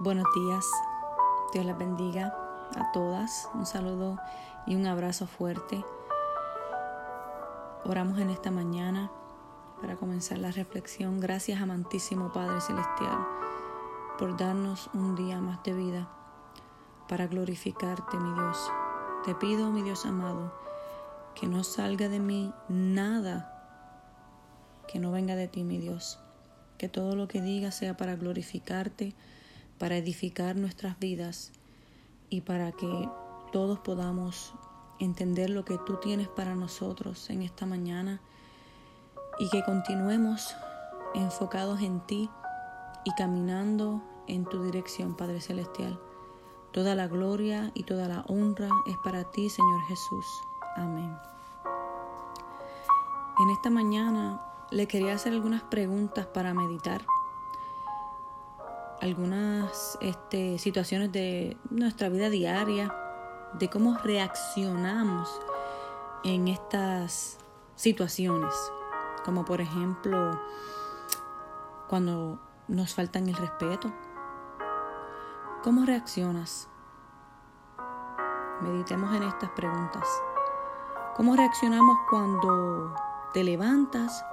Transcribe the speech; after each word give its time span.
Buenos 0.00 0.26
días, 0.32 0.64
Dios 1.52 1.66
las 1.66 1.76
bendiga 1.76 2.32
a 2.76 2.92
todas. 2.92 3.50
Un 3.54 3.66
saludo 3.66 4.16
y 4.64 4.76
un 4.76 4.86
abrazo 4.86 5.26
fuerte. 5.26 5.84
Oramos 7.84 8.20
en 8.20 8.30
esta 8.30 8.52
mañana 8.52 9.10
para 9.80 9.96
comenzar 9.96 10.38
la 10.38 10.52
reflexión. 10.52 11.18
Gracias, 11.18 11.60
amantísimo 11.60 12.30
Padre 12.30 12.60
Celestial, 12.60 13.26
por 14.20 14.36
darnos 14.36 14.88
un 14.94 15.16
día 15.16 15.40
más 15.40 15.64
de 15.64 15.72
vida 15.72 16.08
para 17.08 17.26
glorificarte, 17.26 18.18
mi 18.18 18.32
Dios. 18.34 18.70
Te 19.24 19.34
pido, 19.34 19.72
mi 19.72 19.82
Dios 19.82 20.06
amado, 20.06 20.54
que 21.34 21.48
no 21.48 21.64
salga 21.64 22.08
de 22.08 22.20
mí 22.20 22.54
nada 22.68 23.58
que 24.86 25.00
no 25.00 25.10
venga 25.10 25.34
de 25.34 25.48
ti, 25.48 25.64
mi 25.64 25.78
Dios. 25.78 26.20
Que 26.78 26.88
todo 26.88 27.16
lo 27.16 27.26
que 27.26 27.42
diga 27.42 27.72
sea 27.72 27.96
para 27.96 28.14
glorificarte 28.14 29.16
para 29.78 29.96
edificar 29.96 30.56
nuestras 30.56 30.98
vidas 30.98 31.52
y 32.30 32.42
para 32.42 32.72
que 32.72 33.08
todos 33.52 33.78
podamos 33.78 34.54
entender 34.98 35.50
lo 35.50 35.64
que 35.64 35.78
tú 35.78 35.96
tienes 35.96 36.28
para 36.28 36.54
nosotros 36.54 37.30
en 37.30 37.42
esta 37.42 37.66
mañana 37.66 38.20
y 39.38 39.48
que 39.50 39.62
continuemos 39.62 40.54
enfocados 41.14 41.80
en 41.80 42.00
ti 42.00 42.28
y 43.04 43.12
caminando 43.12 44.02
en 44.26 44.44
tu 44.44 44.62
dirección, 44.62 45.16
Padre 45.16 45.40
Celestial. 45.40 45.98
Toda 46.72 46.94
la 46.94 47.06
gloria 47.06 47.70
y 47.74 47.84
toda 47.84 48.08
la 48.08 48.24
honra 48.28 48.68
es 48.86 48.96
para 49.02 49.24
ti, 49.24 49.48
Señor 49.48 49.80
Jesús. 49.88 50.26
Amén. 50.76 51.16
En 53.40 53.50
esta 53.50 53.70
mañana 53.70 54.42
le 54.70 54.86
quería 54.86 55.14
hacer 55.14 55.32
algunas 55.32 55.62
preguntas 55.62 56.26
para 56.26 56.52
meditar 56.52 57.06
algunas 59.00 59.98
este, 60.00 60.58
situaciones 60.58 61.12
de 61.12 61.56
nuestra 61.70 62.08
vida 62.08 62.30
diaria, 62.30 62.94
de 63.54 63.70
cómo 63.70 63.96
reaccionamos 63.98 65.28
en 66.24 66.48
estas 66.48 67.38
situaciones, 67.74 68.54
como 69.24 69.44
por 69.44 69.60
ejemplo 69.60 70.40
cuando 71.88 72.40
nos 72.66 72.94
faltan 72.94 73.28
el 73.28 73.34
respeto. 73.34 73.92
¿Cómo 75.62 75.84
reaccionas? 75.84 76.68
Meditemos 78.60 79.14
en 79.14 79.22
estas 79.22 79.50
preguntas. 79.50 80.06
¿Cómo 81.16 81.34
reaccionamos 81.34 81.96
cuando 82.10 82.94
te 83.32 83.42
levantas 83.42 84.24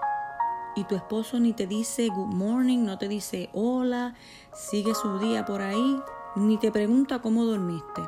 y 0.75 0.83
tu 0.83 0.95
esposo 0.95 1.39
ni 1.39 1.53
te 1.53 1.67
dice 1.67 2.09
good 2.09 2.33
morning, 2.33 2.79
no 2.79 2.97
te 2.97 3.07
dice 3.07 3.49
hola, 3.53 4.15
sigue 4.53 4.93
su 4.93 5.19
día 5.19 5.45
por 5.45 5.61
ahí, 5.61 6.01
ni 6.35 6.57
te 6.57 6.71
pregunta 6.71 7.21
cómo 7.21 7.45
dormiste. 7.45 8.01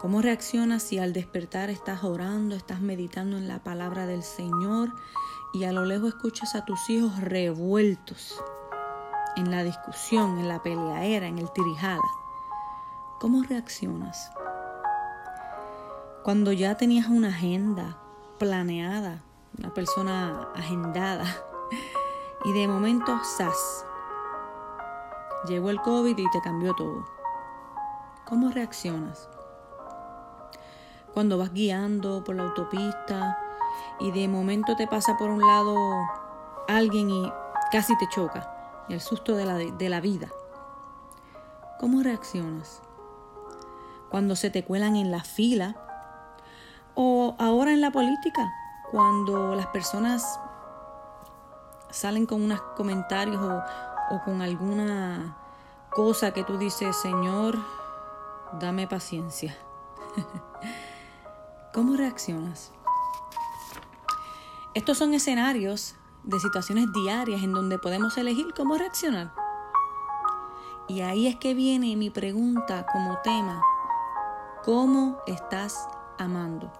¿Cómo 0.00 0.22
reaccionas 0.22 0.82
si 0.82 0.98
al 0.98 1.12
despertar 1.12 1.68
estás 1.70 2.04
orando, 2.04 2.56
estás 2.56 2.80
meditando 2.80 3.36
en 3.36 3.46
la 3.46 3.58
palabra 3.58 4.06
del 4.06 4.22
Señor 4.22 4.94
y 5.52 5.64
a 5.64 5.72
lo 5.72 5.84
lejos 5.84 6.14
escuchas 6.14 6.54
a 6.54 6.64
tus 6.64 6.88
hijos 6.88 7.20
revueltos 7.20 8.42
en 9.36 9.50
la 9.50 9.62
discusión, 9.62 10.38
en 10.38 10.48
la 10.48 10.62
peleaera, 10.62 11.26
en 11.26 11.38
el 11.38 11.52
tirijala? 11.52 12.00
¿Cómo 13.20 13.42
reaccionas? 13.42 14.32
Cuando 16.24 16.52
ya 16.52 16.76
tenías 16.76 17.08
una 17.08 17.28
agenda 17.28 17.98
planeada 18.38 19.22
una 19.58 19.72
persona 19.72 20.48
agendada. 20.54 21.24
Y 22.42 22.54
de 22.54 22.66
momento, 22.66 23.20
¡zas! 23.22 23.84
Llegó 25.46 25.68
el 25.68 25.78
COVID 25.82 26.16
y 26.16 26.30
te 26.30 26.40
cambió 26.40 26.74
todo. 26.74 27.04
¿Cómo 28.24 28.48
reaccionas? 28.48 29.28
Cuando 31.12 31.36
vas 31.36 31.52
guiando 31.52 32.24
por 32.24 32.36
la 32.36 32.44
autopista 32.44 33.38
y 33.98 34.10
de 34.12 34.26
momento 34.26 34.74
te 34.74 34.86
pasa 34.86 35.18
por 35.18 35.28
un 35.28 35.46
lado 35.46 35.76
alguien 36.66 37.10
y 37.10 37.32
casi 37.70 37.94
te 37.98 38.08
choca. 38.08 38.86
El 38.88 39.02
susto 39.02 39.36
de 39.36 39.44
la, 39.44 39.56
de 39.56 39.88
la 39.90 40.00
vida. 40.00 40.28
¿Cómo 41.78 42.02
reaccionas? 42.02 42.80
Cuando 44.08 44.34
se 44.34 44.50
te 44.50 44.64
cuelan 44.64 44.96
en 44.96 45.10
la 45.10 45.22
fila 45.22 45.76
o 46.94 47.34
ahora 47.38 47.72
en 47.72 47.80
la 47.80 47.90
política 47.90 48.50
cuando 48.90 49.54
las 49.54 49.66
personas 49.68 50.40
salen 51.90 52.26
con 52.26 52.42
unos 52.42 52.60
comentarios 52.76 53.40
o, 53.40 54.20
con 54.24 54.42
alguna 54.42 55.36
cosa 55.90 56.32
que 56.32 56.42
tú 56.42 56.58
dices, 56.58 56.96
Señor, 56.96 57.56
dame 58.58 58.88
paciencia. 58.88 59.56
¿Cómo 61.72 61.96
reaccionas? 61.96 62.72
Estos 64.74 64.98
son 64.98 65.14
escenarios 65.14 65.94
de 66.24 66.40
situaciones 66.40 66.92
diarias 66.92 67.42
en 67.42 67.52
donde 67.52 67.78
podemos 67.78 68.16
elegir 68.18 68.52
cómo 68.54 68.76
reaccionar. 68.76 69.32
Y 70.88 71.02
ahí 71.02 71.28
es 71.28 71.36
que 71.36 71.54
viene 71.54 71.96
mi 71.96 72.10
pregunta 72.10 72.86
como 72.92 73.18
tema. 73.18 73.62
¿Cómo 74.64 75.18
estás 75.26 75.88
amando? 76.18 76.79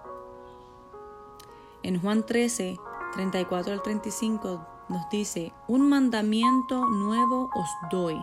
En 1.90 2.00
Juan 2.00 2.22
13, 2.22 2.78
34 3.14 3.72
al 3.72 3.82
35 3.82 4.64
nos 4.88 5.10
dice, 5.10 5.52
un 5.66 5.88
mandamiento 5.88 6.84
nuevo 6.88 7.50
os 7.52 7.68
doy, 7.90 8.22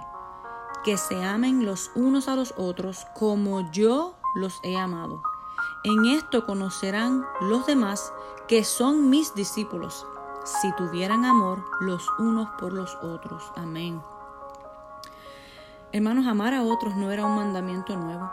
que 0.86 0.96
se 0.96 1.22
amen 1.22 1.66
los 1.66 1.92
unos 1.94 2.30
a 2.30 2.38
los 2.38 2.54
otros 2.56 3.06
como 3.14 3.70
yo 3.72 4.16
los 4.36 4.62
he 4.64 4.78
amado. 4.78 5.22
En 5.84 6.06
esto 6.06 6.46
conocerán 6.46 7.26
los 7.42 7.66
demás 7.66 8.14
que 8.48 8.64
son 8.64 9.10
mis 9.10 9.36
discípulos, 9.36 10.08
si 10.46 10.72
tuvieran 10.78 11.26
amor 11.26 11.62
los 11.82 12.08
unos 12.20 12.48
por 12.58 12.72
los 12.72 12.96
otros. 13.04 13.52
Amén. 13.58 14.02
Hermanos, 15.92 16.26
amar 16.26 16.54
a 16.54 16.64
otros 16.64 16.96
no 16.96 17.12
era 17.12 17.26
un 17.26 17.36
mandamiento 17.36 17.98
nuevo. 17.98 18.32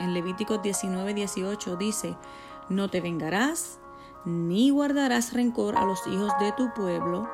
En 0.00 0.12
Levítico 0.12 0.58
19, 0.58 1.14
18 1.14 1.76
dice, 1.76 2.18
no 2.68 2.90
te 2.90 3.00
vengarás 3.00 3.80
ni 4.28 4.68
guardarás 4.68 5.32
rencor 5.32 5.76
a 5.76 5.86
los 5.86 6.06
hijos 6.06 6.30
de 6.38 6.52
tu 6.52 6.70
pueblo, 6.74 7.26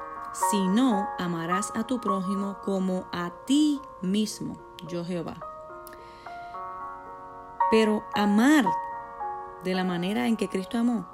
sino 0.51 1.09
amarás 1.19 1.73
a 1.75 1.85
tu 1.85 2.01
prójimo 2.01 2.59
como 2.65 3.07
a 3.13 3.33
ti 3.47 3.81
mismo, 4.01 4.57
yo 4.87 5.05
Jehová. 5.05 5.37
Pero 7.71 8.05
amar 8.15 8.65
de 9.65 9.75
la 9.75 9.83
manera 9.83 10.29
en 10.29 10.37
que 10.37 10.49
Cristo 10.49 10.79
amó, 10.79 11.05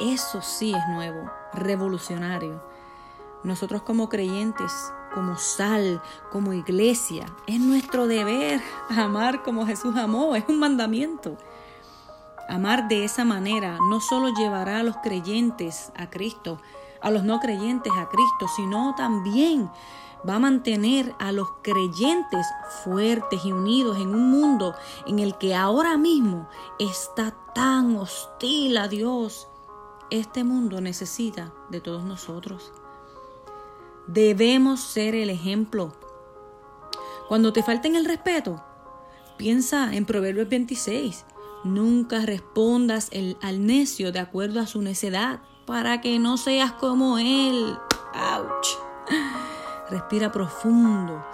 eso 0.00 0.40
sí 0.40 0.72
es 0.72 0.88
nuevo, 0.88 1.30
revolucionario. 1.52 2.62
Nosotros 3.44 3.82
como 3.82 4.08
creyentes, 4.08 4.72
como 5.12 5.36
sal, 5.36 6.00
como 6.30 6.54
iglesia, 6.54 7.26
es 7.46 7.60
nuestro 7.60 8.06
deber 8.06 8.62
amar 8.88 9.42
como 9.42 9.66
Jesús 9.66 9.96
amó, 9.96 10.34
es 10.34 10.44
un 10.48 10.58
mandamiento. 10.58 11.36
Amar 12.50 12.88
de 12.88 13.04
esa 13.04 13.24
manera 13.24 13.78
no 13.88 14.00
solo 14.00 14.34
llevará 14.34 14.80
a 14.80 14.82
los 14.82 14.96
creyentes 14.96 15.92
a 15.96 16.10
Cristo, 16.10 16.60
a 17.00 17.12
los 17.12 17.22
no 17.22 17.38
creyentes 17.38 17.92
a 17.96 18.08
Cristo, 18.08 18.48
sino 18.56 18.92
también 18.96 19.70
va 20.28 20.34
a 20.34 20.40
mantener 20.40 21.14
a 21.20 21.30
los 21.30 21.48
creyentes 21.62 22.44
fuertes 22.82 23.44
y 23.44 23.52
unidos 23.52 23.98
en 23.98 24.08
un 24.16 24.32
mundo 24.32 24.74
en 25.06 25.20
el 25.20 25.38
que 25.38 25.54
ahora 25.54 25.96
mismo 25.96 26.48
está 26.80 27.36
tan 27.54 27.96
hostil 27.96 28.78
a 28.78 28.88
Dios. 28.88 29.48
Este 30.10 30.42
mundo 30.42 30.80
necesita 30.80 31.52
de 31.68 31.80
todos 31.80 32.02
nosotros. 32.02 32.72
Debemos 34.08 34.80
ser 34.80 35.14
el 35.14 35.30
ejemplo. 35.30 35.92
Cuando 37.28 37.52
te 37.52 37.62
falten 37.62 37.94
el 37.94 38.06
respeto, 38.06 38.60
piensa 39.36 39.94
en 39.94 40.04
Proverbios 40.04 40.48
26. 40.48 41.26
Nunca 41.64 42.20
respondas 42.20 43.08
el, 43.12 43.36
al 43.42 43.66
necio 43.66 44.12
de 44.12 44.18
acuerdo 44.18 44.60
a 44.60 44.66
su 44.66 44.80
necedad, 44.80 45.40
para 45.66 46.00
que 46.00 46.18
no 46.18 46.36
seas 46.36 46.72
como 46.72 47.18
él. 47.18 47.76
¡Auch! 48.14 48.66
Respira 49.90 50.32
profundo. 50.32 51.24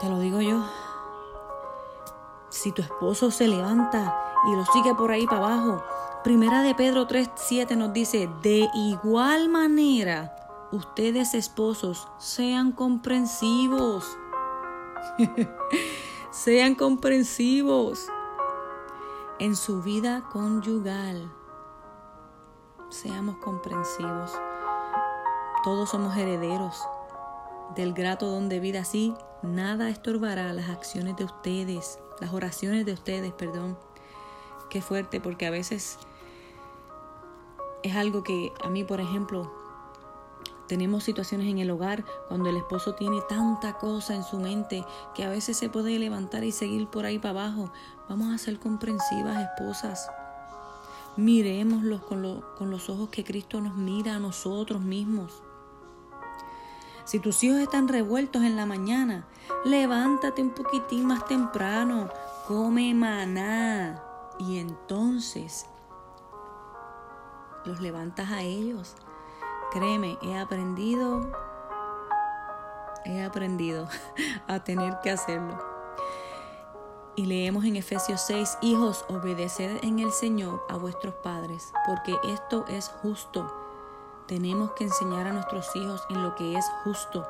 Te 0.00 0.08
lo 0.08 0.18
digo 0.18 0.40
yo. 0.40 0.64
Si 2.50 2.72
tu 2.72 2.82
esposo 2.82 3.30
se 3.30 3.48
levanta 3.48 4.16
y 4.50 4.56
lo 4.56 4.64
sigue 4.66 4.94
por 4.94 5.10
ahí 5.10 5.26
para 5.26 5.38
abajo, 5.38 5.82
Primera 6.24 6.62
de 6.62 6.74
Pedro 6.74 7.06
3:7 7.06 7.76
nos 7.76 7.92
dice, 7.92 8.30
de 8.40 8.66
igual 8.74 9.50
manera, 9.50 10.34
ustedes 10.72 11.34
esposos 11.34 12.08
sean 12.18 12.72
comprensivos. 12.72 14.06
sean 16.30 16.76
comprensivos 16.76 18.08
en 19.38 19.56
su 19.56 19.82
vida 19.82 20.22
conyugal. 20.32 21.32
Seamos 22.88 23.36
comprensivos. 23.38 24.32
Todos 25.64 25.90
somos 25.90 26.16
herederos. 26.16 26.80
del 27.74 27.94
grato 27.94 28.26
don 28.26 28.48
de 28.48 28.60
vida, 28.60 28.80
así 28.80 29.14
nada 29.42 29.88
estorbará 29.88 30.52
las 30.52 30.68
acciones 30.68 31.16
de 31.16 31.24
ustedes, 31.24 31.98
las 32.20 32.32
oraciones 32.32 32.84
de 32.84 32.92
ustedes, 32.92 33.32
perdón. 33.32 33.78
Qué 34.68 34.82
fuerte, 34.82 35.20
porque 35.20 35.46
a 35.46 35.50
veces 35.50 35.98
es 37.82 37.96
algo 37.96 38.22
que 38.22 38.52
a 38.62 38.68
mí, 38.68 38.84
por 38.84 39.00
ejemplo, 39.00 39.50
tenemos 40.66 41.04
situaciones 41.04 41.48
en 41.48 41.58
el 41.58 41.70
hogar 41.70 42.04
cuando 42.28 42.48
el 42.48 42.56
esposo 42.56 42.94
tiene 42.94 43.20
tanta 43.28 43.74
cosa 43.74 44.14
en 44.14 44.24
su 44.24 44.38
mente 44.38 44.84
que 45.14 45.24
a 45.24 45.28
veces 45.28 45.56
se 45.56 45.68
puede 45.68 45.98
levantar 45.98 46.44
y 46.44 46.52
seguir 46.52 46.88
por 46.88 47.04
ahí 47.04 47.18
para 47.18 47.42
abajo. 47.42 47.72
Vamos 48.08 48.34
a 48.34 48.38
ser 48.38 48.58
comprensivas, 48.58 49.48
esposas. 49.50 50.10
Miremoslos 51.16 52.02
con, 52.02 52.42
con 52.56 52.70
los 52.70 52.88
ojos 52.88 53.10
que 53.10 53.24
Cristo 53.24 53.60
nos 53.60 53.76
mira 53.76 54.16
a 54.16 54.20
nosotros 54.20 54.80
mismos. 54.80 55.42
Si 57.04 57.20
tus 57.20 57.44
hijos 57.44 57.60
están 57.60 57.88
revueltos 57.88 58.42
en 58.42 58.56
la 58.56 58.64
mañana, 58.64 59.26
levántate 59.64 60.40
un 60.40 60.50
poquitín 60.50 61.06
más 61.06 61.26
temprano, 61.26 62.08
come 62.48 62.94
maná 62.94 64.02
y 64.38 64.58
entonces 64.58 65.66
los 67.66 67.80
levantas 67.80 68.30
a 68.30 68.42
ellos. 68.42 68.96
Créeme, 69.74 70.16
he 70.22 70.38
aprendido, 70.38 71.20
he 73.04 73.24
aprendido 73.24 73.88
a 74.46 74.62
tener 74.62 75.00
que 75.02 75.10
hacerlo. 75.10 75.58
Y 77.16 77.26
leemos 77.26 77.64
en 77.64 77.74
Efesios 77.74 78.20
6, 78.20 78.58
hijos, 78.62 79.04
obedeced 79.08 79.82
en 79.82 79.98
el 79.98 80.12
Señor 80.12 80.64
a 80.68 80.76
vuestros 80.76 81.14
padres, 81.14 81.72
porque 81.88 82.16
esto 82.22 82.64
es 82.68 82.88
justo. 83.02 83.52
Tenemos 84.28 84.70
que 84.74 84.84
enseñar 84.84 85.26
a 85.26 85.32
nuestros 85.32 85.74
hijos 85.74 86.04
en 86.08 86.22
lo 86.22 86.36
que 86.36 86.56
es 86.56 86.64
justo. 86.84 87.26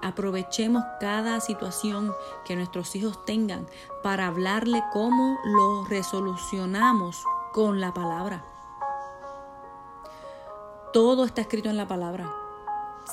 Aprovechemos 0.00 0.82
cada 1.00 1.38
situación 1.40 2.14
que 2.46 2.56
nuestros 2.56 2.96
hijos 2.96 3.26
tengan 3.26 3.66
para 4.02 4.26
hablarle 4.26 4.82
cómo 4.90 5.38
lo 5.44 5.84
resolucionamos 5.84 7.22
con 7.52 7.78
la 7.78 7.92
palabra. 7.92 8.51
Todo 10.92 11.24
está 11.24 11.40
escrito 11.40 11.70
en 11.70 11.76
la 11.76 11.88
palabra. 11.88 12.32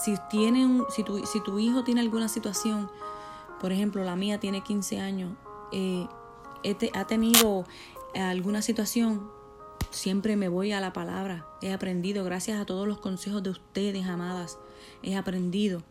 Si, 0.04 0.16
tiene 0.30 0.84
si, 0.90 1.04
tu, 1.04 1.26
si 1.26 1.42
tu 1.42 1.60
hijo 1.60 1.84
tiene 1.84 2.02
alguna 2.02 2.28
situación, 2.28 2.90
por 3.60 3.72
ejemplo, 3.72 4.04
la 4.04 4.16
mía 4.16 4.40
tiene 4.40 4.62
15 4.62 5.00
años, 5.00 5.32
eh, 5.72 6.08
ha 6.94 7.08
tenido 7.08 7.66
alguna 8.14 8.62
situación, 8.62 9.30
siempre 9.92 10.36
me 10.36 10.50
voy 10.50 10.72
a 10.72 10.80
la 10.80 10.94
palabra. 10.94 11.46
He 11.62 11.72
aprendido, 11.72 12.24
gracias 12.24 12.60
a 12.60 12.66
todos 12.66 12.88
los 12.88 13.00
consejos 13.00 13.44
de 13.44 13.52
ustedes, 13.52 14.06
amadas, 14.06 14.58
he 15.04 15.16
aprendido. 15.16 15.84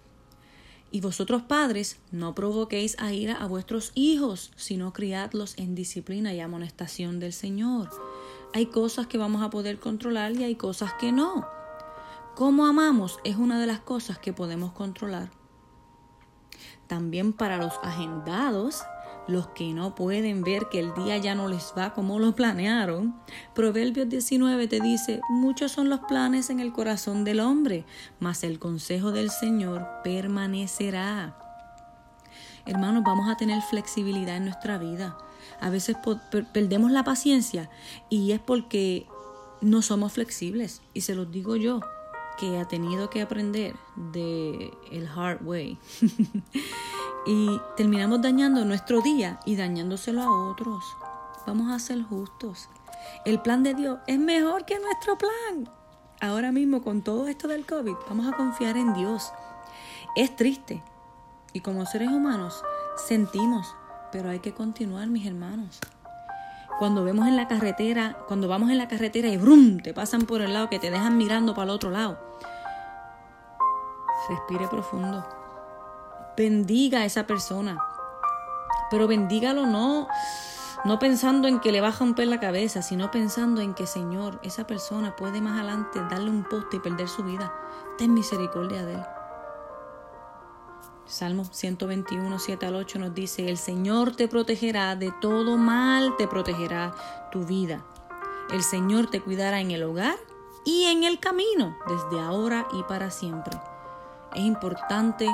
Y 0.90 1.00
vosotros 1.02 1.42
padres, 1.42 1.98
no 2.10 2.34
provoquéis 2.34 2.98
a 2.98 3.12
ira 3.12 3.34
a 3.34 3.46
vuestros 3.46 3.92
hijos, 3.94 4.52
sino 4.56 4.92
criadlos 4.92 5.54
en 5.58 5.74
disciplina 5.74 6.32
y 6.32 6.40
amonestación 6.40 7.20
del 7.20 7.34
Señor. 7.34 7.90
Hay 8.54 8.66
cosas 8.66 9.06
que 9.06 9.18
vamos 9.18 9.42
a 9.42 9.50
poder 9.50 9.78
controlar 9.78 10.32
y 10.32 10.44
hay 10.44 10.54
cosas 10.54 10.94
que 10.94 11.12
no. 11.12 11.57
Cómo 12.38 12.66
amamos 12.66 13.18
es 13.24 13.34
una 13.34 13.58
de 13.58 13.66
las 13.66 13.80
cosas 13.80 14.16
que 14.20 14.32
podemos 14.32 14.70
controlar. 14.70 15.28
También 16.86 17.32
para 17.32 17.56
los 17.56 17.72
agendados, 17.82 18.84
los 19.26 19.48
que 19.48 19.72
no 19.72 19.96
pueden 19.96 20.44
ver 20.44 20.68
que 20.70 20.78
el 20.78 20.94
día 20.94 21.16
ya 21.18 21.34
no 21.34 21.48
les 21.48 21.74
va 21.76 21.94
como 21.94 22.20
lo 22.20 22.36
planearon, 22.36 23.16
Proverbios 23.56 24.08
19 24.08 24.68
te 24.68 24.78
dice, 24.78 25.20
muchos 25.28 25.72
son 25.72 25.88
los 25.88 25.98
planes 25.98 26.48
en 26.48 26.60
el 26.60 26.72
corazón 26.72 27.24
del 27.24 27.40
hombre, 27.40 27.84
mas 28.20 28.44
el 28.44 28.60
consejo 28.60 29.10
del 29.10 29.30
Señor 29.30 29.84
permanecerá. 30.04 31.36
Hermanos, 32.66 33.02
vamos 33.04 33.28
a 33.28 33.36
tener 33.36 33.60
flexibilidad 33.62 34.36
en 34.36 34.44
nuestra 34.44 34.78
vida. 34.78 35.18
A 35.60 35.70
veces 35.70 35.96
perdemos 36.52 36.92
la 36.92 37.02
paciencia 37.02 37.68
y 38.08 38.30
es 38.30 38.38
porque 38.38 39.08
no 39.60 39.82
somos 39.82 40.12
flexibles. 40.12 40.82
Y 40.94 41.00
se 41.00 41.16
los 41.16 41.32
digo 41.32 41.56
yo, 41.56 41.80
que 42.38 42.58
ha 42.58 42.66
tenido 42.66 43.10
que 43.10 43.22
aprender 43.22 43.76
de 43.96 44.72
el 44.90 45.08
hard 45.08 45.44
way. 45.44 45.78
y 47.26 47.60
terminamos 47.76 48.22
dañando 48.22 48.64
nuestro 48.64 49.00
día 49.00 49.40
y 49.44 49.56
dañándoselo 49.56 50.22
a 50.22 50.50
otros. 50.50 50.84
Vamos 51.46 51.70
a 51.70 51.78
ser 51.78 52.02
justos. 52.02 52.68
El 53.24 53.40
plan 53.40 53.62
de 53.62 53.74
Dios 53.74 53.98
es 54.06 54.18
mejor 54.18 54.64
que 54.64 54.78
nuestro 54.78 55.18
plan. 55.18 55.70
Ahora 56.20 56.52
mismo 56.52 56.82
con 56.82 57.02
todo 57.02 57.28
esto 57.28 57.48
del 57.48 57.64
COVID, 57.64 57.94
vamos 58.08 58.26
a 58.26 58.36
confiar 58.36 58.76
en 58.76 58.92
Dios. 58.94 59.32
Es 60.16 60.34
triste 60.34 60.82
y 61.52 61.60
como 61.60 61.86
seres 61.86 62.08
humanos 62.08 62.62
sentimos, 63.06 63.74
pero 64.12 64.30
hay 64.30 64.40
que 64.40 64.52
continuar, 64.52 65.06
mis 65.08 65.26
hermanos. 65.26 65.80
Cuando 66.78 67.04
vemos 67.04 67.26
en 67.26 67.36
la 67.36 67.48
carretera, 67.48 68.18
cuando 68.28 68.46
vamos 68.48 68.70
en 68.70 68.78
la 68.78 68.88
carretera 68.88 69.28
y 69.28 69.36
brum, 69.36 69.80
te 69.80 69.92
pasan 69.92 70.22
por 70.22 70.40
el 70.40 70.52
lado 70.52 70.68
que 70.68 70.78
te 70.78 70.90
dejan 70.90 71.16
mirando 71.16 71.54
para 71.54 71.64
el 71.64 71.70
otro 71.70 71.90
lado. 71.90 72.18
Respire 74.28 74.68
profundo. 74.68 75.26
Bendiga 76.36 77.00
a 77.00 77.04
esa 77.04 77.26
persona. 77.26 77.78
Pero 78.90 79.08
bendígalo 79.08 79.66
no 79.66 80.08
no 80.84 80.98
pensando 80.98 81.48
en 81.48 81.58
que 81.58 81.72
le 81.72 81.80
va 81.80 81.88
a 81.88 81.92
romper 81.92 82.28
la 82.28 82.38
cabeza, 82.38 82.82
sino 82.82 83.10
pensando 83.10 83.60
en 83.60 83.74
que, 83.74 83.86
Señor, 83.86 84.38
esa 84.42 84.66
persona 84.66 85.16
puede 85.16 85.40
más 85.40 85.58
adelante 85.58 86.00
darle 86.08 86.30
un 86.30 86.44
poste 86.44 86.76
y 86.76 86.80
perder 86.80 87.08
su 87.08 87.24
vida. 87.24 87.52
Ten 87.98 88.14
misericordia 88.14 88.84
de 88.86 88.94
él. 88.94 89.17
Salmo 91.08 91.46
121, 91.50 92.38
7 92.38 92.66
al 92.66 92.74
8 92.74 92.98
nos 92.98 93.14
dice, 93.14 93.48
el 93.48 93.56
Señor 93.56 94.14
te 94.14 94.28
protegerá 94.28 94.94
de 94.94 95.10
todo 95.22 95.56
mal, 95.56 96.14
te 96.18 96.28
protegerá 96.28 96.94
tu 97.32 97.46
vida. 97.46 97.82
El 98.52 98.62
Señor 98.62 99.08
te 99.08 99.22
cuidará 99.22 99.60
en 99.60 99.70
el 99.70 99.84
hogar 99.84 100.18
y 100.66 100.84
en 100.84 101.04
el 101.04 101.18
camino, 101.18 101.78
desde 101.88 102.20
ahora 102.20 102.68
y 102.74 102.82
para 102.82 103.10
siempre. 103.10 103.58
Es 104.34 104.42
importante 104.42 105.26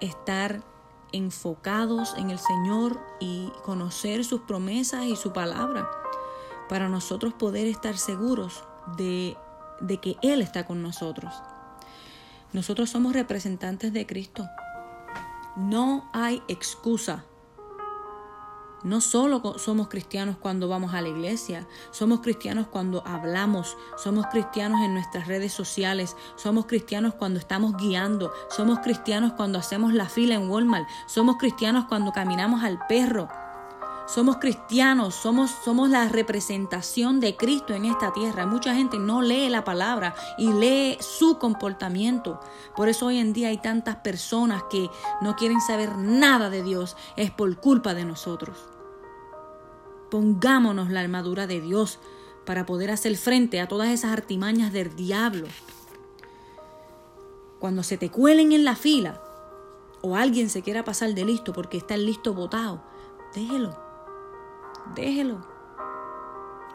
estar 0.00 0.62
enfocados 1.10 2.14
en 2.18 2.28
el 2.28 2.38
Señor 2.38 3.00
y 3.18 3.50
conocer 3.64 4.26
sus 4.26 4.42
promesas 4.42 5.04
y 5.06 5.16
su 5.16 5.32
palabra 5.32 5.90
para 6.68 6.90
nosotros 6.90 7.32
poder 7.32 7.66
estar 7.66 7.96
seguros 7.96 8.62
de, 8.98 9.38
de 9.80 9.96
que 9.96 10.16
Él 10.20 10.42
está 10.42 10.66
con 10.66 10.82
nosotros. 10.82 11.32
Nosotros 12.52 12.90
somos 12.90 13.14
representantes 13.14 13.94
de 13.94 14.06
Cristo 14.06 14.46
no 15.56 16.08
hay 16.12 16.42
excusa. 16.48 17.24
No 18.82 19.00
solo 19.00 19.58
somos 19.58 19.86
cristianos 19.86 20.36
cuando 20.40 20.68
vamos 20.68 20.92
a 20.92 21.00
la 21.00 21.08
iglesia, 21.08 21.68
somos 21.92 22.20
cristianos 22.20 22.66
cuando 22.66 23.06
hablamos, 23.06 23.76
somos 23.96 24.26
cristianos 24.26 24.80
en 24.80 24.94
nuestras 24.94 25.28
redes 25.28 25.52
sociales, 25.52 26.16
somos 26.34 26.66
cristianos 26.66 27.14
cuando 27.14 27.38
estamos 27.38 27.76
guiando, 27.76 28.32
somos 28.50 28.80
cristianos 28.80 29.34
cuando 29.34 29.60
hacemos 29.60 29.92
la 29.92 30.08
fila 30.08 30.34
en 30.34 30.50
Walmart, 30.50 30.88
somos 31.06 31.36
cristianos 31.36 31.84
cuando 31.84 32.10
caminamos 32.10 32.64
al 32.64 32.84
perro, 32.88 33.28
somos 34.06 34.38
cristianos, 34.38 35.14
somos, 35.14 35.50
somos 35.50 35.88
la 35.88 36.08
representación 36.08 37.20
de 37.20 37.36
Cristo 37.36 37.74
en 37.74 37.84
esta 37.84 38.12
tierra. 38.12 38.46
Mucha 38.46 38.74
gente 38.74 38.98
no 38.98 39.22
lee 39.22 39.48
la 39.48 39.64
palabra 39.64 40.14
y 40.36 40.52
lee 40.52 40.98
su 41.00 41.38
comportamiento. 41.38 42.40
Por 42.76 42.88
eso 42.88 43.06
hoy 43.06 43.18
en 43.18 43.32
día 43.32 43.48
hay 43.48 43.58
tantas 43.58 43.96
personas 43.96 44.64
que 44.70 44.90
no 45.20 45.36
quieren 45.36 45.60
saber 45.60 45.96
nada 45.96 46.50
de 46.50 46.62
Dios. 46.62 46.96
Es 47.16 47.30
por 47.30 47.56
culpa 47.58 47.94
de 47.94 48.04
nosotros. 48.04 48.58
Pongámonos 50.10 50.90
la 50.90 51.00
armadura 51.00 51.46
de 51.46 51.60
Dios 51.60 51.98
para 52.44 52.66
poder 52.66 52.90
hacer 52.90 53.16
frente 53.16 53.60
a 53.60 53.68
todas 53.68 53.88
esas 53.88 54.12
artimañas 54.12 54.72
del 54.72 54.94
diablo. 54.94 55.46
Cuando 57.60 57.82
se 57.84 57.96
te 57.96 58.10
cuelen 58.10 58.52
en 58.52 58.64
la 58.64 58.74
fila 58.74 59.22
o 60.02 60.16
alguien 60.16 60.50
se 60.50 60.62
quiera 60.62 60.84
pasar 60.84 61.14
de 61.14 61.24
listo 61.24 61.52
porque 61.52 61.78
está 61.78 61.94
el 61.94 62.04
listo 62.04 62.34
botado, 62.34 62.82
déjelo 63.32 63.91
déjelo. 64.94 65.40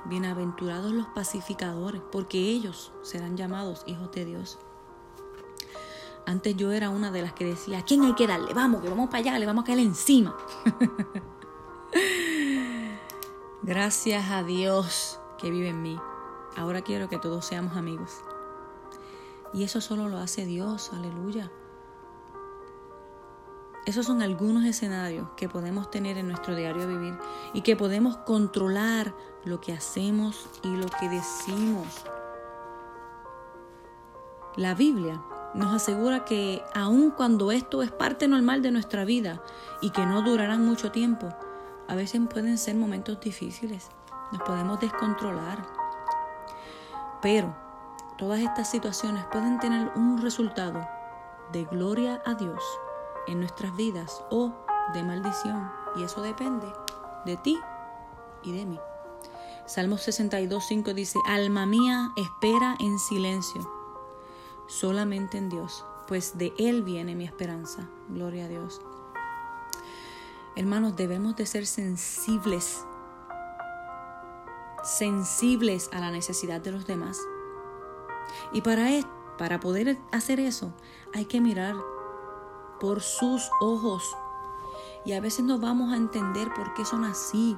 Bienaventurados 0.06 0.92
los 0.92 1.08
pacificadores, 1.08 2.02
porque 2.12 2.38
ellos 2.38 2.94
serán 3.02 3.36
llamados 3.36 3.84
hijos 3.88 4.12
de 4.12 4.26
Dios. 4.26 4.60
Antes 6.26 6.56
yo 6.56 6.72
era 6.72 6.90
una 6.90 7.12
de 7.12 7.22
las 7.22 7.34
que 7.34 7.46
decía, 7.46 7.80
¿a 7.80 7.82
quién 7.84 8.04
hay 8.04 8.14
que 8.14 8.28
darle? 8.28 8.54
Vamos, 8.54 8.82
que 8.82 8.90
vamos 8.90 9.10
para 9.10 9.20
allá, 9.20 9.40
le 9.40 9.46
vamos 9.46 9.64
a 9.64 9.68
caer 9.68 9.80
encima. 9.80 10.36
Gracias 13.64 14.32
a 14.32 14.44
Dios 14.44 15.20
que 15.38 15.50
vive 15.50 15.70
en 15.70 15.82
mí. 15.82 16.00
Ahora 16.58 16.82
quiero 16.82 17.08
que 17.08 17.18
todos 17.18 17.46
seamos 17.46 17.78
amigos. 17.78 18.22
Y 19.54 19.64
eso 19.64 19.80
solo 19.80 20.10
lo 20.10 20.18
hace 20.18 20.46
Dios, 20.46 20.92
aleluya. 20.94 21.52
Esos 23.88 24.06
son 24.06 24.22
algunos 24.22 24.66
escenarios 24.66 25.30
que 25.38 25.48
podemos 25.48 25.90
tener 25.90 26.18
en 26.18 26.28
nuestro 26.28 26.54
diario 26.54 26.90
vivir 26.90 27.18
y 27.54 27.62
que 27.62 27.78
podemos 27.78 28.18
controlar 28.18 29.16
lo 29.46 29.62
que 29.62 29.72
hacemos 29.72 30.50
y 30.62 30.76
lo 30.76 30.88
que 31.00 31.08
decimos. 31.08 31.88
La 34.58 34.76
Biblia 34.76 35.22
nos 35.54 35.74
asegura 35.74 36.26
que 36.26 36.62
aun 36.76 37.12
cuando 37.12 37.54
esto 37.54 37.82
es 37.82 37.90
parte 37.90 38.28
normal 38.28 38.62
de 38.62 38.72
nuestra 38.72 39.06
vida 39.06 39.42
y 39.82 39.92
que 39.92 40.06
no 40.06 40.22
durarán 40.22 40.66
mucho 40.66 40.92
tiempo, 40.92 41.30
a 41.88 41.96
veces 41.96 42.20
pueden 42.30 42.58
ser 42.58 42.76
momentos 42.76 43.22
difíciles, 43.22 43.88
nos 44.34 44.42
podemos 44.42 44.82
descontrolar. 44.82 45.66
Pero 47.22 47.56
todas 48.18 48.42
estas 48.42 48.70
situaciones 48.70 49.24
pueden 49.32 49.60
tener 49.60 49.94
un 49.96 50.22
resultado 50.22 50.86
de 51.54 51.64
gloria 51.64 52.22
a 52.26 52.34
Dios 52.34 52.62
en 53.28 53.40
nuestras 53.40 53.76
vidas 53.76 54.24
o 54.30 54.54
de 54.94 55.04
maldición. 55.04 55.72
Y 55.96 56.04
eso 56.04 56.22
depende 56.22 56.68
de 57.26 57.38
ti 57.38 57.60
y 58.44 58.52
de 58.52 58.66
mí. 58.66 58.80
Salmo 59.66 59.98
62, 59.98 60.64
5 60.66 60.94
dice, 60.94 61.20
Alma 61.26 61.66
mía, 61.66 62.12
espera 62.16 62.76
en 62.80 62.98
silencio, 63.00 63.70
solamente 64.68 65.38
en 65.38 65.50
Dios, 65.50 65.84
pues 66.08 66.38
de 66.38 66.54
Él 66.58 66.84
viene 66.84 67.16
mi 67.16 67.26
esperanza. 67.26 67.90
Gloria 68.08 68.46
a 68.46 68.48
Dios. 68.48 68.82
Hermanos, 70.56 70.96
debemos 70.96 71.36
de 71.36 71.46
ser 71.46 71.66
sensibles, 71.66 72.86
sensibles 74.84 75.90
a 75.92 76.00
la 76.00 76.12
necesidad 76.12 76.62
de 76.62 76.72
los 76.72 76.88
demás. 76.88 77.20
Y 78.54 78.62
para, 78.62 78.88
para 79.38 79.60
poder 79.60 79.98
hacer 80.12 80.40
eso, 80.40 80.74
hay 81.14 81.26
que 81.26 81.42
mirar 81.42 81.76
por 82.80 83.02
sus 83.02 83.50
ojos. 83.62 84.16
Y 85.06 85.14
a 85.14 85.22
veces 85.22 85.46
no 85.46 85.60
vamos 85.60 85.94
a 85.94 85.98
entender 85.98 86.54
por 86.54 86.74
qué 86.74 86.86
son 86.86 87.06
así. 87.06 87.58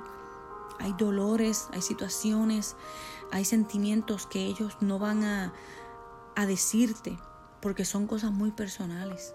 Hay 0.79 0.93
dolores, 0.93 1.67
hay 1.71 1.81
situaciones, 1.81 2.75
hay 3.31 3.45
sentimientos 3.45 4.27
que 4.27 4.45
ellos 4.45 4.77
no 4.81 4.99
van 4.99 5.23
a, 5.23 5.53
a 6.35 6.45
decirte 6.45 7.17
porque 7.61 7.85
son 7.85 8.07
cosas 8.07 8.31
muy 8.31 8.51
personales. 8.51 9.33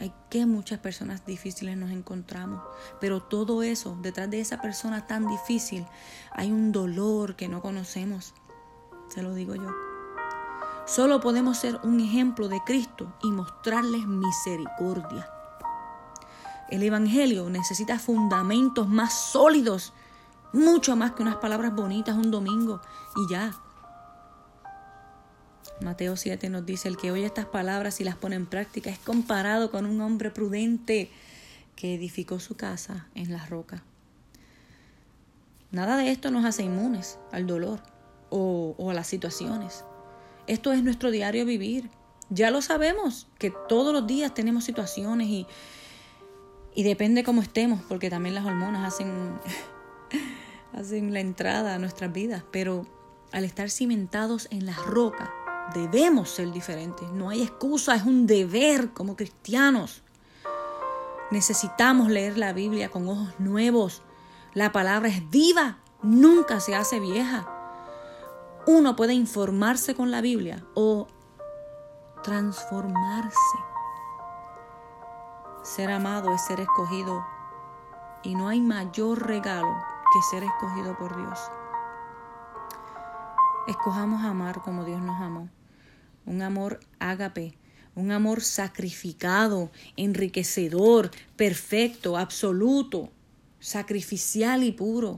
Hay 0.00 0.12
que 0.28 0.44
muchas 0.44 0.80
personas 0.80 1.24
difíciles 1.24 1.76
nos 1.76 1.90
encontramos, 1.90 2.60
pero 3.00 3.22
todo 3.22 3.62
eso, 3.62 3.96
detrás 4.02 4.28
de 4.28 4.40
esa 4.40 4.60
persona 4.60 5.06
tan 5.06 5.28
difícil, 5.28 5.86
hay 6.32 6.50
un 6.50 6.72
dolor 6.72 7.36
que 7.36 7.48
no 7.48 7.62
conocemos. 7.62 8.34
Se 9.08 9.22
lo 9.22 9.34
digo 9.34 9.54
yo. 9.54 9.93
Solo 10.86 11.20
podemos 11.20 11.56
ser 11.56 11.80
un 11.82 11.98
ejemplo 11.98 12.48
de 12.48 12.60
Cristo 12.62 13.10
y 13.22 13.30
mostrarles 13.30 14.06
misericordia. 14.06 15.26
El 16.68 16.82
Evangelio 16.82 17.48
necesita 17.48 17.98
fundamentos 17.98 18.86
más 18.86 19.14
sólidos, 19.14 19.94
mucho 20.52 20.94
más 20.94 21.12
que 21.12 21.22
unas 21.22 21.36
palabras 21.36 21.74
bonitas 21.74 22.16
un 22.16 22.30
domingo 22.30 22.82
y 23.16 23.32
ya. 23.32 23.52
Mateo 25.80 26.16
7 26.16 26.50
nos 26.50 26.66
dice, 26.66 26.88
el 26.88 26.98
que 26.98 27.10
oye 27.10 27.24
estas 27.24 27.46
palabras 27.46 28.00
y 28.00 28.04
las 28.04 28.16
pone 28.16 28.36
en 28.36 28.46
práctica 28.46 28.90
es 28.90 28.98
comparado 28.98 29.70
con 29.70 29.86
un 29.86 30.02
hombre 30.02 30.30
prudente 30.30 31.10
que 31.76 31.94
edificó 31.94 32.40
su 32.40 32.56
casa 32.56 33.08
en 33.14 33.32
la 33.32 33.46
roca. 33.46 33.82
Nada 35.70 35.96
de 35.96 36.10
esto 36.10 36.30
nos 36.30 36.44
hace 36.44 36.62
inmunes 36.62 37.18
al 37.32 37.46
dolor 37.46 37.80
o, 38.28 38.74
o 38.78 38.90
a 38.90 38.94
las 38.94 39.06
situaciones. 39.06 39.84
Esto 40.46 40.72
es 40.72 40.82
nuestro 40.82 41.10
diario 41.10 41.46
vivir. 41.46 41.90
Ya 42.30 42.50
lo 42.50 42.60
sabemos, 42.62 43.28
que 43.38 43.52
todos 43.68 43.92
los 43.92 44.06
días 44.06 44.34
tenemos 44.34 44.64
situaciones 44.64 45.28
y, 45.28 45.46
y 46.74 46.82
depende 46.82 47.24
cómo 47.24 47.42
estemos, 47.42 47.80
porque 47.88 48.10
también 48.10 48.34
las 48.34 48.44
hormonas 48.44 48.94
hacen, 48.94 49.38
hacen 50.72 51.12
la 51.12 51.20
entrada 51.20 51.74
a 51.74 51.78
nuestras 51.78 52.12
vidas. 52.12 52.44
Pero 52.50 52.86
al 53.32 53.44
estar 53.44 53.70
cimentados 53.70 54.48
en 54.50 54.66
la 54.66 54.74
roca, 54.74 55.32
debemos 55.74 56.30
ser 56.30 56.50
diferentes. 56.52 57.08
No 57.10 57.30
hay 57.30 57.42
excusa, 57.42 57.94
es 57.94 58.04
un 58.04 58.26
deber 58.26 58.90
como 58.90 59.16
cristianos. 59.16 60.02
Necesitamos 61.30 62.10
leer 62.10 62.36
la 62.36 62.52
Biblia 62.52 62.90
con 62.90 63.08
ojos 63.08 63.28
nuevos. 63.38 64.02
La 64.52 64.72
palabra 64.72 65.08
es 65.08 65.28
viva, 65.30 65.78
nunca 66.02 66.60
se 66.60 66.74
hace 66.74 67.00
vieja 67.00 67.53
uno 68.66 68.96
puede 68.96 69.14
informarse 69.14 69.94
con 69.94 70.10
la 70.10 70.20
Biblia 70.20 70.64
o 70.74 71.06
transformarse. 72.22 73.58
Ser 75.62 75.90
amado 75.90 76.34
es 76.34 76.44
ser 76.46 76.60
escogido 76.60 77.24
y 78.22 78.34
no 78.34 78.48
hay 78.48 78.60
mayor 78.60 79.26
regalo 79.26 79.74
que 80.12 80.22
ser 80.30 80.44
escogido 80.44 80.96
por 80.96 81.16
Dios. 81.16 81.38
Escojamos 83.66 84.24
amar 84.24 84.62
como 84.62 84.84
Dios 84.84 85.00
nos 85.00 85.20
amó. 85.20 85.48
Un 86.26 86.42
amor 86.42 86.80
ágape, 86.98 87.58
un 87.94 88.12
amor 88.12 88.42
sacrificado, 88.42 89.70
enriquecedor, 89.96 91.10
perfecto, 91.36 92.16
absoluto, 92.16 93.10
sacrificial 93.60 94.62
y 94.62 94.72
puro. 94.72 95.16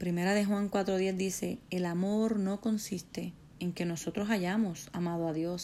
Primera 0.00 0.32
de 0.32 0.46
Juan 0.46 0.70
4.10 0.70 1.14
dice, 1.16 1.58
el 1.68 1.84
amor 1.84 2.38
no 2.38 2.62
consiste 2.62 3.34
en 3.58 3.74
que 3.74 3.84
nosotros 3.84 4.30
hayamos 4.30 4.88
amado 4.94 5.28
a 5.28 5.34
Dios, 5.34 5.62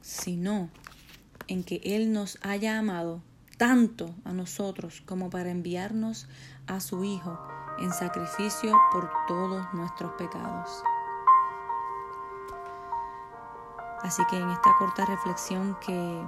sino 0.00 0.70
en 1.48 1.64
que 1.64 1.80
Él 1.82 2.12
nos 2.12 2.38
haya 2.42 2.78
amado 2.78 3.20
tanto 3.58 4.14
a 4.24 4.32
nosotros 4.32 5.02
como 5.04 5.28
para 5.28 5.50
enviarnos 5.50 6.28
a 6.68 6.78
su 6.78 7.02
Hijo 7.02 7.36
en 7.80 7.92
sacrificio 7.92 8.78
por 8.92 9.10
todos 9.26 9.66
nuestros 9.74 10.12
pecados. 10.12 10.84
Así 14.04 14.22
que 14.30 14.38
en 14.38 14.50
esta 14.50 14.72
corta 14.78 15.04
reflexión 15.04 15.76
que, 15.84 16.24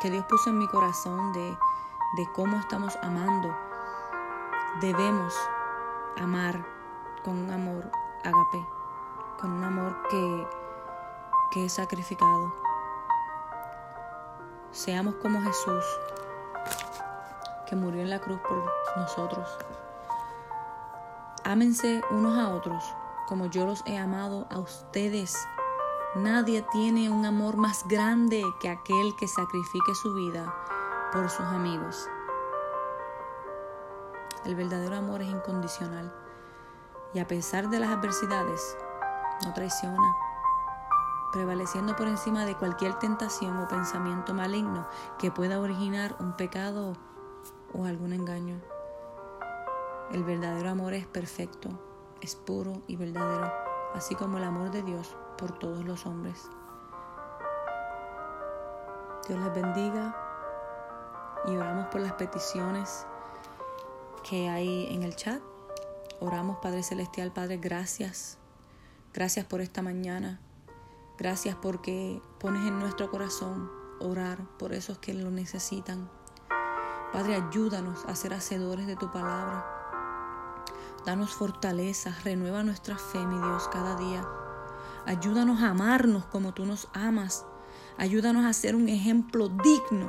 que 0.00 0.08
Dios 0.08 0.24
puso 0.28 0.50
en 0.50 0.58
mi 0.58 0.68
corazón 0.68 1.32
de, 1.32 1.50
de 2.16 2.28
cómo 2.32 2.58
estamos 2.58 2.96
amando, 3.02 3.52
debemos 4.80 5.34
amar 6.16 6.64
con 7.24 7.38
un 7.38 7.50
amor 7.50 7.90
agape, 8.24 8.66
con 9.40 9.52
un 9.52 9.64
amor 9.64 9.96
que, 10.08 10.46
que 11.50 11.64
es 11.66 11.72
sacrificado. 11.72 12.54
Seamos 14.70 15.16
como 15.16 15.40
Jesús, 15.42 15.84
que 17.68 17.76
murió 17.76 18.00
en 18.00 18.10
la 18.10 18.20
cruz 18.20 18.40
por 18.40 18.64
nosotros. 18.96 19.58
Ámense 21.44 22.02
unos 22.10 22.38
a 22.38 22.54
otros 22.54 22.94
como 23.32 23.46
yo 23.46 23.64
los 23.66 23.82
he 23.86 23.96
amado 23.96 24.46
a 24.50 24.58
ustedes. 24.58 25.36
Nadie 26.14 26.62
tiene 26.70 27.08
un 27.08 27.24
amor 27.24 27.56
más 27.56 27.86
grande 27.88 28.44
que 28.60 28.68
aquel 28.68 29.16
que 29.16 29.26
sacrifique 29.26 29.94
su 29.94 30.12
vida 30.14 30.54
por 31.12 31.30
sus 31.30 31.46
amigos. 31.46 32.08
El 34.44 34.56
verdadero 34.56 34.96
amor 34.96 35.22
es 35.22 35.28
incondicional 35.28 36.12
y 37.14 37.20
a 37.20 37.28
pesar 37.28 37.68
de 37.68 37.78
las 37.78 37.90
adversidades, 37.90 38.76
no 39.44 39.52
traiciona, 39.54 40.16
prevaleciendo 41.32 41.94
por 41.94 42.08
encima 42.08 42.44
de 42.44 42.56
cualquier 42.56 42.94
tentación 42.94 43.56
o 43.58 43.68
pensamiento 43.68 44.34
maligno 44.34 44.88
que 45.18 45.30
pueda 45.30 45.60
originar 45.60 46.16
un 46.18 46.32
pecado 46.32 46.94
o 47.72 47.84
algún 47.84 48.12
engaño. 48.12 48.60
El 50.10 50.24
verdadero 50.24 50.70
amor 50.70 50.92
es 50.94 51.06
perfecto, 51.06 51.68
es 52.20 52.34
puro 52.34 52.82
y 52.88 52.96
verdadero, 52.96 53.52
así 53.94 54.16
como 54.16 54.38
el 54.38 54.44
amor 54.44 54.72
de 54.72 54.82
Dios 54.82 55.16
por 55.38 55.56
todos 55.58 55.84
los 55.84 56.04
hombres. 56.04 56.50
Dios 59.28 59.38
les 59.38 59.54
bendiga 59.54 60.16
y 61.46 61.56
oramos 61.56 61.86
por 61.86 62.00
las 62.00 62.14
peticiones 62.14 63.06
que 64.28 64.48
hay 64.48 64.86
en 64.94 65.02
el 65.02 65.16
chat. 65.16 65.40
Oramos, 66.20 66.58
Padre 66.58 66.82
Celestial, 66.82 67.32
Padre, 67.32 67.56
gracias. 67.56 68.38
Gracias 69.12 69.44
por 69.44 69.60
esta 69.60 69.82
mañana. 69.82 70.40
Gracias 71.18 71.56
porque 71.56 72.22
pones 72.38 72.66
en 72.66 72.78
nuestro 72.78 73.10
corazón 73.10 73.70
orar 74.00 74.38
por 74.58 74.72
esos 74.72 74.98
que 74.98 75.14
lo 75.14 75.30
necesitan. 75.30 76.10
Padre, 77.12 77.36
ayúdanos 77.36 78.04
a 78.06 78.14
ser 78.14 78.34
hacedores 78.34 78.86
de 78.86 78.96
tu 78.96 79.10
palabra. 79.10 79.66
Danos 81.04 81.34
fortaleza, 81.34 82.16
renueva 82.24 82.62
nuestra 82.62 82.96
fe, 82.96 83.18
mi 83.18 83.36
Dios, 83.36 83.68
cada 83.68 83.96
día. 83.96 84.26
Ayúdanos 85.04 85.62
a 85.62 85.70
amarnos 85.70 86.24
como 86.26 86.54
tú 86.54 86.64
nos 86.64 86.88
amas. 86.94 87.44
Ayúdanos 87.98 88.44
a 88.46 88.52
ser 88.52 88.74
un 88.74 88.88
ejemplo 88.88 89.48
digno 89.48 90.08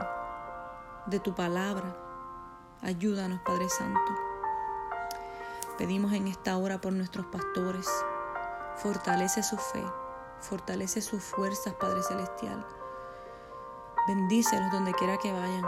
de 1.07 1.19
tu 1.19 1.35
palabra. 1.35 2.02
Ayúdanos, 2.83 3.39
Padre 3.45 3.69
Santo. 3.69 4.11
Pedimos 5.77 6.11
en 6.11 6.27
esta 6.27 6.57
hora 6.57 6.81
por 6.81 6.91
nuestros 6.91 7.25
pastores. 7.27 7.87
Fortalece 8.75 9.41
su 9.41 9.55
fe, 9.55 9.81
fortalece 10.41 11.01
sus 11.01 11.23
fuerzas, 11.23 11.75
Padre 11.75 12.03
Celestial. 12.03 12.67
Bendícelos 14.05 14.69
donde 14.69 14.93
quiera 14.93 15.17
que 15.17 15.31
vayan. 15.31 15.63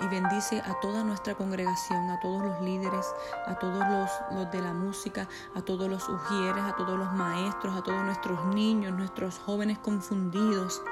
y 0.00 0.06
bendice 0.06 0.60
a 0.60 0.78
toda 0.80 1.04
nuestra 1.04 1.34
congregación, 1.34 2.10
a 2.10 2.18
todos 2.20 2.42
los 2.42 2.60
líderes, 2.60 3.06
a 3.46 3.56
todos 3.56 3.84
los, 3.88 4.50
de 4.50 4.60
la 4.60 4.72
música, 4.72 5.28
a 5.54 5.62
todos 5.62 5.88
los 5.88 6.08
ujieres, 6.08 6.62
a 6.62 6.74
todos 6.76 6.98
los 6.98 7.12
maestros, 7.12 7.76
a 7.76 7.82
todos 7.82 8.02
nuestros 8.02 8.44
niños, 8.46 8.92
nuestros 8.92 9.38
jóvenes 9.38 9.78
confundidos. 9.78 10.82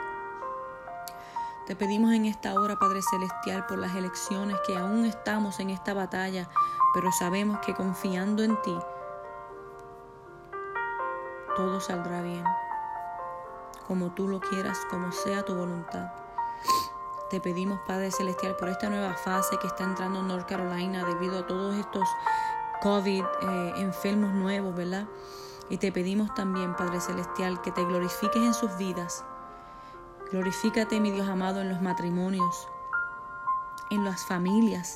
Te 1.71 1.77
pedimos 1.77 2.12
en 2.12 2.25
esta 2.25 2.55
hora, 2.55 2.81
Padre 2.81 3.00
Celestial, 3.00 3.65
por 3.67 3.79
las 3.79 3.95
elecciones 3.95 4.57
que 4.67 4.77
aún 4.77 5.05
estamos 5.05 5.61
en 5.61 5.71
esta 5.71 5.95
batalla, 5.95 6.49
pero 6.93 7.12
sabemos 7.12 7.61
que 7.65 7.77
confiando 7.77 8.43
en 8.43 8.61
ti, 8.61 8.77
todo 11.55 11.79
saldrá 11.79 12.23
bien, 12.23 12.43
como 13.87 14.11
tú 14.11 14.27
lo 14.27 14.41
quieras, 14.41 14.79
como 14.91 15.12
sea 15.12 15.45
tu 15.45 15.55
voluntad. 15.55 16.11
Te 17.31 17.41
pedimos, 17.41 17.79
Padre 17.87 18.11
Celestial, 18.11 18.57
por 18.57 18.69
esta 18.69 18.91
nueva 18.91 19.15
fase 19.15 19.57
que 19.59 19.69
está 19.69 19.85
entrando 19.85 20.19
en 20.19 20.27
North 20.27 20.49
Carolina 20.49 21.05
debido 21.05 21.39
a 21.39 21.47
todos 21.47 21.77
estos 21.77 22.09
COVID 22.83 23.23
eh, 23.23 23.73
enfermos 23.77 24.33
nuevos, 24.33 24.75
¿verdad? 24.75 25.07
Y 25.69 25.79
te 25.79 25.93
pedimos 25.93 26.35
también, 26.35 26.75
Padre 26.75 27.00
Celestial, 27.00 27.62
que 27.62 27.71
te 27.71 27.85
glorifiques 27.85 28.43
en 28.43 28.55
sus 28.55 28.77
vidas. 28.77 29.25
Glorifícate, 30.33 31.01
mi 31.01 31.11
Dios 31.11 31.29
amado, 31.29 31.61
en 31.61 31.69
los 31.69 31.83
matrimonios, 31.83 32.69
en 33.91 34.05
las 34.05 34.25
familias, 34.27 34.95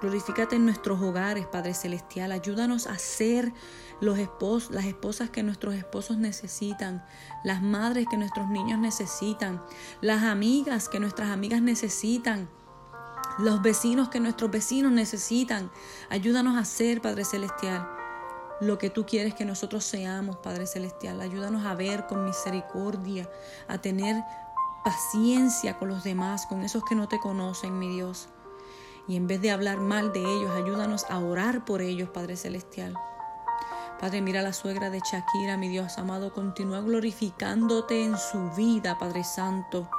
Glorifícate 0.00 0.56
en 0.56 0.66
nuestros 0.66 1.00
hogares, 1.00 1.46
Padre 1.46 1.72
Celestial. 1.72 2.30
Ayúdanos 2.30 2.86
a 2.86 2.98
ser 2.98 3.54
los 4.00 4.18
esposos, 4.18 4.70
las 4.70 4.84
esposas 4.84 5.30
que 5.30 5.42
nuestros 5.42 5.74
esposos 5.74 6.18
necesitan, 6.18 7.02
las 7.44 7.62
madres 7.62 8.06
que 8.10 8.18
nuestros 8.18 8.48
niños 8.48 8.78
necesitan, 8.78 9.62
las 10.02 10.22
amigas 10.22 10.90
que 10.90 11.00
nuestras 11.00 11.30
amigas 11.30 11.62
necesitan, 11.62 12.50
los 13.38 13.62
vecinos 13.62 14.10
que 14.10 14.20
nuestros 14.20 14.50
vecinos 14.50 14.92
necesitan. 14.92 15.70
Ayúdanos 16.10 16.58
a 16.58 16.66
ser, 16.66 17.00
Padre 17.00 17.24
Celestial, 17.24 17.88
lo 18.60 18.76
que 18.76 18.90
tú 18.90 19.06
quieres 19.06 19.34
que 19.34 19.46
nosotros 19.46 19.82
seamos, 19.82 20.36
Padre 20.36 20.66
Celestial. 20.66 21.22
Ayúdanos 21.22 21.64
a 21.64 21.74
ver 21.74 22.06
con 22.06 22.26
misericordia, 22.26 23.30
a 23.66 23.78
tener 23.78 24.22
paciencia 24.86 25.80
con 25.80 25.88
los 25.88 26.04
demás, 26.04 26.46
con 26.46 26.62
esos 26.62 26.84
que 26.84 26.94
no 26.94 27.08
te 27.08 27.18
conocen, 27.18 27.76
mi 27.76 27.88
Dios. 27.88 28.28
Y 29.08 29.16
en 29.16 29.26
vez 29.26 29.40
de 29.40 29.50
hablar 29.50 29.80
mal 29.80 30.12
de 30.12 30.20
ellos, 30.20 30.52
ayúdanos 30.52 31.06
a 31.10 31.18
orar 31.18 31.64
por 31.64 31.82
ellos, 31.82 32.08
Padre 32.10 32.36
Celestial. 32.36 32.94
Padre, 34.00 34.20
mira 34.20 34.42
la 34.42 34.52
suegra 34.52 34.88
de 34.88 35.00
Shakira, 35.00 35.56
mi 35.56 35.66
Dios 35.66 35.98
amado, 35.98 36.32
continúa 36.32 36.82
glorificándote 36.82 38.04
en 38.04 38.16
su 38.16 38.48
vida, 38.56 38.96
Padre 38.96 39.24
Santo. 39.24 39.90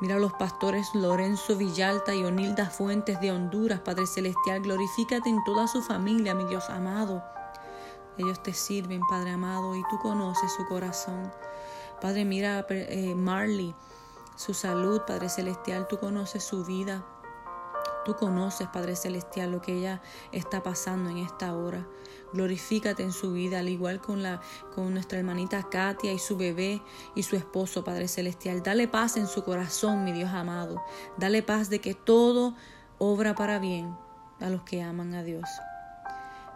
Mira 0.00 0.14
a 0.14 0.20
los 0.20 0.34
pastores 0.34 0.86
Lorenzo 0.94 1.56
Villalta 1.56 2.14
y 2.14 2.22
Onilda 2.22 2.70
Fuentes 2.70 3.20
de 3.20 3.32
Honduras, 3.32 3.80
Padre 3.80 4.06
Celestial, 4.06 4.62
glorifícate 4.62 5.30
en 5.30 5.42
toda 5.42 5.66
su 5.66 5.82
familia, 5.82 6.32
mi 6.32 6.44
Dios 6.44 6.70
amado. 6.70 7.24
Ellos 8.18 8.40
te 8.40 8.54
sirven, 8.54 9.00
Padre 9.10 9.32
amado, 9.32 9.74
y 9.74 9.82
tú 9.90 9.98
conoces 9.98 10.52
su 10.52 10.64
corazón. 10.68 11.32
Padre, 12.00 12.24
mira 12.24 12.58
a 12.58 12.66
eh, 12.68 13.16
Marley, 13.16 13.74
su 14.36 14.54
salud, 14.54 15.02
Padre 15.06 15.28
Celestial, 15.28 15.86
tú 15.88 15.98
conoces 15.98 16.42
su 16.42 16.64
vida. 16.64 17.04
Tú 18.04 18.16
conoces, 18.16 18.66
Padre 18.68 18.96
Celestial, 18.96 19.52
lo 19.52 19.60
que 19.60 19.78
ella 19.78 20.02
está 20.32 20.62
pasando 20.62 21.10
en 21.10 21.18
esta 21.18 21.54
hora. 21.54 21.86
Glorifícate 22.32 23.02
en 23.02 23.12
su 23.12 23.32
vida, 23.32 23.60
al 23.60 23.68
igual 23.68 24.00
con, 24.00 24.22
la, 24.22 24.40
con 24.74 24.92
nuestra 24.92 25.18
hermanita 25.18 25.68
Katia 25.68 26.12
y 26.12 26.18
su 26.18 26.36
bebé 26.36 26.82
y 27.14 27.22
su 27.22 27.36
esposo, 27.36 27.84
Padre 27.84 28.08
Celestial. 28.08 28.62
Dale 28.62 28.88
paz 28.88 29.16
en 29.16 29.28
su 29.28 29.44
corazón, 29.44 30.02
mi 30.02 30.12
Dios 30.12 30.30
amado. 30.30 30.82
Dale 31.16 31.42
paz 31.42 31.70
de 31.70 31.80
que 31.80 31.94
todo 31.94 32.54
obra 32.98 33.34
para 33.34 33.60
bien 33.60 33.96
a 34.40 34.50
los 34.50 34.62
que 34.62 34.82
aman 34.82 35.14
a 35.14 35.22
Dios. 35.22 35.48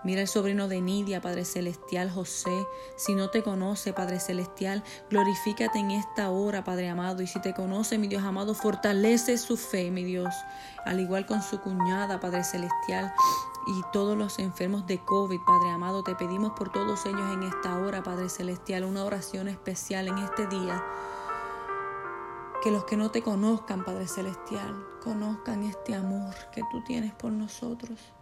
Mira 0.07 0.21
el 0.21 0.29
sobrino 0.29 0.69
de 0.69 0.81
Nidia, 0.81 1.21
Padre 1.21 1.45
Celestial, 1.45 2.13
José. 2.13 2.65
Si 2.95 3.17
no 3.17 3.31
te 3.31 3.43
conoce, 3.43 3.93
Padre 3.93 4.21
Celestial, 4.21 4.85
glorifícate 5.11 5.81
en 5.81 5.91
esta 5.91 6.31
hora, 6.31 6.63
Padre 6.63 6.89
amado. 6.89 7.23
Y 7.23 7.27
si 7.27 7.41
te 7.41 7.55
conoce, 7.55 7.99
mi 7.99 8.07
Dios 8.07 8.23
amado, 8.23 8.55
fortalece 8.55 9.37
su 9.37 9.57
fe, 9.57 9.91
mi 9.91 10.05
Dios. 10.05 10.33
Al 10.85 11.01
igual 11.01 11.27
con 11.27 11.43
su 11.43 11.61
cuñada, 11.61 12.21
Padre 12.21 12.45
Celestial. 12.45 13.13
Y 13.67 13.83
todos 13.93 14.17
los 14.17 14.39
enfermos 14.39 14.87
de 14.87 15.05
COVID, 15.05 15.41
Padre 15.45 15.71
amado, 15.71 16.05
te 16.05 16.15
pedimos 16.15 16.53
por 16.53 16.71
todos 16.71 17.05
ellos 17.05 17.29
en 17.33 17.43
esta 17.43 17.77
hora, 17.77 18.05
Padre 18.05 18.29
Celestial, 18.29 18.85
una 18.85 19.05
oración 19.05 19.49
especial 19.49 20.07
en 20.07 20.19
este 20.19 20.47
día. 20.47 20.85
Que 22.63 22.71
los 22.71 22.85
que 22.85 22.97
no 22.97 23.11
te 23.11 23.23
conozcan, 23.23 23.85
Padre 23.85 24.07
Celestial, 24.07 24.87
conozcan 25.03 25.65
este 25.65 25.97
amor 25.97 26.33
que 26.53 26.63
tú 26.71 26.85
tienes 26.85 27.13
por 27.13 27.33
nosotros. 27.33 28.16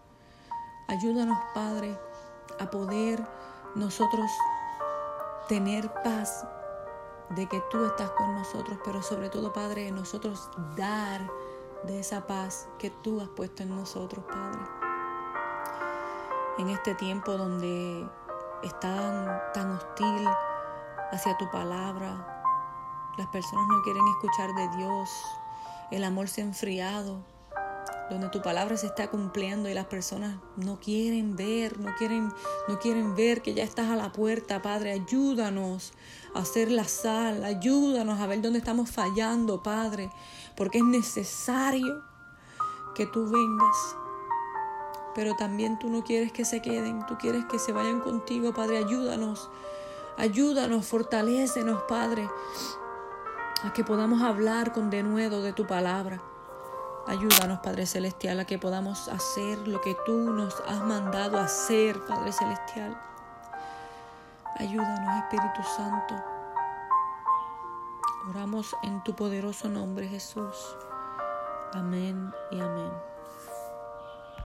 Ayúdanos, 0.87 1.39
Padre, 1.55 1.99
a 2.61 2.71
poder 2.71 3.27
nosotros 3.75 4.31
tener 5.49 5.91
paz 6.03 6.47
de 7.31 7.47
que 7.49 7.63
tú 7.71 7.87
estás 7.87 8.11
con 8.11 8.35
nosotros, 8.35 8.79
pero 8.85 9.03
sobre 9.03 9.31
todo, 9.31 9.53
Padre, 9.53 9.91
nosotros 9.91 10.51
dar 10.77 11.27
de 11.85 12.01
esa 12.01 12.27
paz 12.27 12.69
que 12.79 12.91
tú 12.91 13.21
has 13.21 13.29
puesto 13.29 13.63
en 13.63 13.75
nosotros, 13.75 14.25
Padre. 14.27 14.61
En 16.59 16.69
este 16.69 16.95
tiempo 16.95 17.33
donde 17.33 18.07
están 18.63 19.41
tan 19.55 19.73
hostil 19.73 20.29
hacia 21.13 21.37
tu 21.39 21.51
palabra, 21.51 22.43
las 23.17 23.27
personas 23.29 23.67
no 23.69 23.83
quieren 23.83 24.03
escuchar 24.17 24.53
de 24.55 24.77
Dios, 24.77 25.11
el 25.91 26.05
amor 26.05 26.29
se 26.29 26.43
ha 26.43 26.45
enfriado, 26.45 27.23
donde 28.11 28.29
tu 28.29 28.43
palabra 28.43 28.77
se 28.77 28.87
está 28.87 29.09
cumpliendo 29.09 29.69
y 29.69 29.75
las 29.75 29.87
personas 29.87 30.37
no 30.57 30.79
quieren 30.79 31.37
ver, 31.37 31.81
no 31.81 31.95
quieren, 31.97 32.31
no 32.69 32.79
quieren 32.79 33.15
ver 33.15 33.41
que 33.41 33.55
ya 33.55 33.65
estás 33.65 33.91
a 33.91 33.97
la 33.97 34.13
puerta, 34.13 34.61
Padre. 34.61 34.93
Ayúdanos 34.93 35.93
a 36.35 36.41
hacer 36.41 36.71
la 36.71 36.85
sal, 36.85 37.45
ayúdanos 37.45 38.21
a 38.21 38.27
ver 38.27 38.43
dónde 38.43 38.59
estamos 38.59 38.91
fallando, 38.91 39.63
Padre, 39.63 40.11
porque 40.57 40.79
es 40.79 40.85
necesario 40.85 42.03
que 42.95 43.07
tú 43.07 43.25
vengas. 43.25 43.97
Pero 45.15 45.35
también 45.37 45.79
tú 45.79 45.89
no 45.89 46.03
quieres 46.05 46.33
que 46.33 46.45
se 46.45 46.61
queden, 46.61 47.07
tú 47.07 47.17
quieres 47.17 47.45
que 47.47 47.59
se 47.59 47.73
vayan 47.73 48.01
contigo, 48.01 48.53
Padre. 48.53 48.79
Ayúdanos, 48.79 49.49
ayúdanos, 50.19 50.87
fortalécenos, 50.87 51.83
Padre, 51.89 52.29
a 53.63 53.73
que 53.73 53.83
podamos 53.83 54.23
hablar 54.23 54.73
con 54.73 54.91
denuedo 54.91 55.41
de 55.41 55.53
tu 55.53 55.67
palabra. 55.67 56.21
Ayúdanos, 57.07 57.61
Padre 57.61 57.85
Celestial, 57.85 58.41
a 58.41 58.47
que 58.47 58.59
podamos 58.59 59.09
hacer 59.09 59.69
lo 59.69 59.81
que 59.83 59.95
tú 60.07 60.31
nos 60.31 60.55
has 60.67 60.83
mandado 60.83 61.39
hacer, 61.39 62.01
Padre 62.07 62.33
Celestial. 62.33 62.99
Ayúdanos, 64.57 65.25
Espíritu 65.25 65.63
Santo. 65.77 66.15
Oramos 68.31 68.75
en 68.83 69.03
tu 69.05 69.15
poderoso 69.15 69.69
nombre, 69.69 70.09
Jesús. 70.09 70.77
Amén 71.75 72.33
y 72.51 72.61
amén. 72.61 73.14